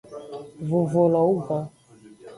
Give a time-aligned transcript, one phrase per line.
[0.71, 1.65] Vovo lo wugan.